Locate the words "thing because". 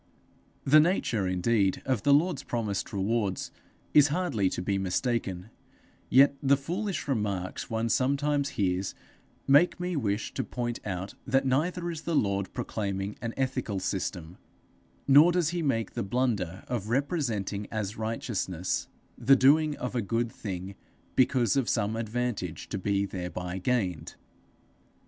20.31-21.55